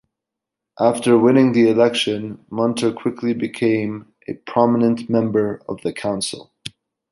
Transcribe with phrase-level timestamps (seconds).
[0.79, 6.51] After winning the election, Munter quickly became a prominent member of the council.